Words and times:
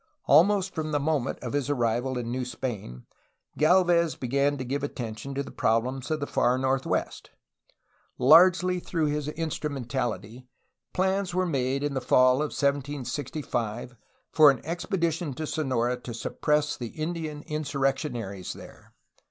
Almost 0.25 0.73
from 0.73 0.91
the 0.91 0.99
moment 0.99 1.37
of 1.43 1.53
his 1.53 1.69
arrival 1.69 2.17
in 2.17 2.31
New 2.31 2.43
Spain, 2.43 3.05
Galvez 3.55 4.15
began 4.15 4.57
to 4.57 4.63
give 4.65 4.81
attention 4.81 5.35
to 5.35 5.43
the 5.43 5.51
problems 5.51 6.09
of 6.09 6.19
the 6.19 6.25
far 6.25 6.57
northwest. 6.57 7.29
Largely 8.17 8.79
through 8.79 9.05
his 9.09 9.27
instrumentality 9.27 10.47
plans 10.91 11.35
were 11.35 11.45
made 11.45 11.83
in 11.83 11.93
the 11.93 12.01
fall 12.01 12.37
of 12.37 12.49
1765 12.49 13.95
for 14.31 14.49
an 14.49 14.59
expedition 14.65 15.35
to 15.35 15.45
Sonora 15.45 15.97
to 15.97 16.15
suppress 16.15 16.75
the 16.75 16.99
Indian 16.99 17.43
insurrectionaries 17.43 18.53
there. 18.53 18.95